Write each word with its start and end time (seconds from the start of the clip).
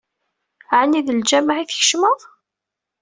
Ɛni 0.79 0.99
d 1.07 1.09
lǧameɛ 1.19 1.55
i 1.59 1.63
d-tkecmeḍ? 1.65 2.19